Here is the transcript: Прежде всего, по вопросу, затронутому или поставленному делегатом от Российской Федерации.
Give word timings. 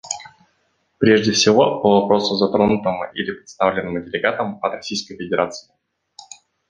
Прежде 0.97 1.31
всего, 1.31 1.79
по 1.79 2.01
вопросу, 2.01 2.33
затронутому 2.35 3.03
или 3.13 3.33
поставленному 3.39 4.01
делегатом 4.03 4.57
от 4.59 4.73
Российской 4.73 5.15
Федерации. 5.15 5.71